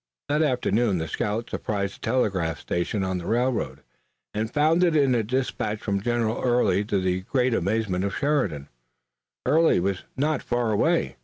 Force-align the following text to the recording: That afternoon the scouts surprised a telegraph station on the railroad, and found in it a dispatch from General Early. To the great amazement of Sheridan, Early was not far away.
That 0.29 0.41
afternoon 0.41 0.97
the 0.97 1.07
scouts 1.07 1.51
surprised 1.51 1.97
a 1.97 2.01
telegraph 2.01 2.59
station 2.59 3.03
on 3.03 3.19
the 3.19 3.27
railroad, 3.27 3.81
and 4.33 4.51
found 4.51 4.83
in 4.83 4.95
it 5.13 5.19
a 5.19 5.21
dispatch 5.23 5.79
from 5.79 6.01
General 6.01 6.41
Early. 6.41 6.83
To 6.85 6.99
the 6.99 7.21
great 7.21 7.53
amazement 7.53 8.03
of 8.03 8.15
Sheridan, 8.17 8.67
Early 9.45 9.79
was 9.79 10.01
not 10.17 10.41
far 10.41 10.71
away. 10.71 11.17